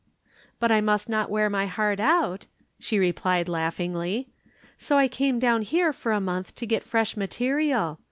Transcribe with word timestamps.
"But 0.59 0.71
I 0.71 0.81
must 0.81 1.09
not 1.09 1.29
wear 1.29 1.47
my 1.47 1.67
heart 1.67 1.99
out," 1.99 2.47
she 2.79 2.97
replied, 2.97 3.47
laughingly. 3.47 4.29
"So 4.79 4.97
I 4.97 5.07
came 5.07 5.37
down 5.37 5.61
here 5.61 5.93
for 5.93 6.11
a 6.11 6.19
month 6.19 6.55
to 6.55 6.65
get 6.65 6.81
fresh 6.83 7.15
material. 7.15 7.99